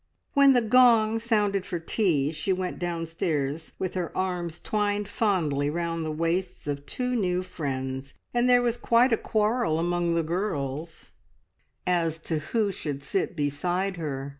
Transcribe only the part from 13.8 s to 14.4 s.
her.